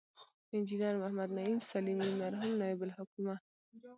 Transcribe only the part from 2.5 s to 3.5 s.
نایب الحکومه